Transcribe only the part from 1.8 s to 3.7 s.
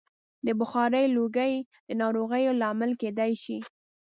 د ناروغیو لامل کېدای شي.